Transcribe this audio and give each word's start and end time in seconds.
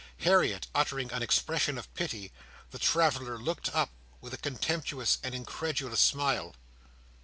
Harriet 0.21 0.65
uttering 0.73 1.11
an 1.11 1.21
expression 1.21 1.77
of 1.77 1.93
pity, 1.93 2.31
the 2.71 2.79
traveller 2.79 3.37
looked 3.37 3.69
up 3.69 3.91
with 4.19 4.33
a 4.33 4.37
contemptuous 4.37 5.19
and 5.23 5.35
incredulous 5.35 5.99
smile. 6.01 6.55